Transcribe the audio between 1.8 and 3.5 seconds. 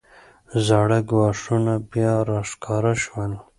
بیا راښکاره شول.